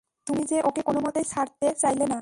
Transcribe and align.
তুমি 0.27 0.43
যে 0.45 0.57
ওকে 0.67 0.81
কোনোমতেই 0.87 1.25
ছাড়তে 1.31 1.67
চাইলে 1.81 2.05
না। 2.05 2.19